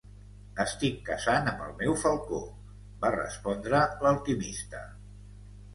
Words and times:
"Estic 0.63 0.95
caçant 1.09 1.49
amb 1.51 1.61
el 1.67 1.75
meu 1.83 1.99
falcó", 2.05 2.41
va 3.05 3.15
respondre 3.19 3.87
l'alquimista. 4.07 4.85